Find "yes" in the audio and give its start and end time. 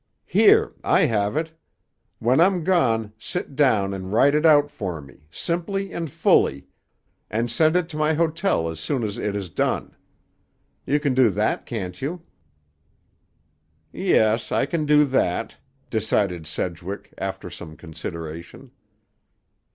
13.93-14.51